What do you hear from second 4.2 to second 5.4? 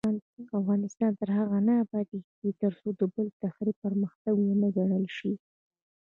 ونه ګڼل شي.